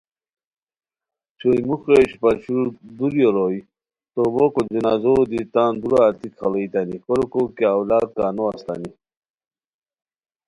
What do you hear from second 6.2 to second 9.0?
کھاڑیتانی کوریکو کیہ اولاد کا نو استانی